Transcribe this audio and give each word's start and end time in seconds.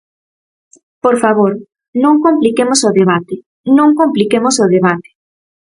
Por 1.03 1.15
favor, 1.23 1.51
non 2.03 2.15
compliquemos 2.25 2.79
o 2.89 2.91
debate, 2.99 3.35
non 3.77 3.89
compliquemos 3.99 4.55
o 4.65 4.67
debate. 4.75 5.09